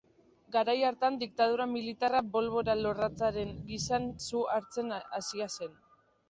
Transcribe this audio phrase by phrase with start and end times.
[0.53, 5.79] Garai hartan diktadura militarra bolbora-lorratzaren gisan su hartzen hasia zen.